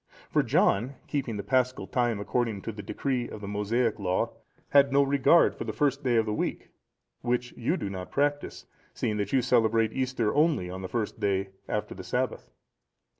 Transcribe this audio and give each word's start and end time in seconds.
For 0.31 0.41
John, 0.41 0.95
keeping 1.05 1.37
the 1.37 1.43
Paschal 1.43 1.85
time 1.85 2.19
according 2.19 2.63
to 2.63 2.71
the 2.71 2.81
decree 2.81 3.29
of 3.29 3.39
the 3.39 3.47
Mosaic 3.47 3.99
Law, 3.99 4.31
had 4.69 4.91
no 4.91 5.03
regard 5.03 5.59
to 5.59 5.63
the 5.63 5.73
first 5.73 6.03
day 6.03 6.15
of 6.15 6.25
the 6.25 6.33
week, 6.33 6.71
which 7.21 7.51
you 7.55 7.77
do 7.77 7.87
not 7.87 8.09
practise, 8.09 8.65
seeing 8.95 9.17
that 9.17 9.31
you 9.31 9.43
celebrate 9.43 9.93
Easter 9.93 10.33
only 10.33 10.71
on 10.71 10.81
the 10.81 10.89
first 10.89 11.19
day 11.19 11.49
after 11.69 11.93
the 11.93 12.03
Sabbath. 12.03 12.49